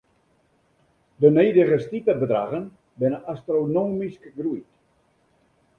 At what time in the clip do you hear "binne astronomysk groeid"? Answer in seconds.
3.03-4.67